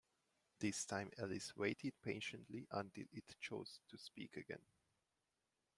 This 0.57 0.83
time 0.83 1.11
Alice 1.19 1.55
waited 1.55 1.93
patiently 2.01 2.65
until 2.71 3.05
it 3.13 3.35
chose 3.39 3.81
to 3.87 3.99
speak 3.99 4.35
again. 4.35 4.63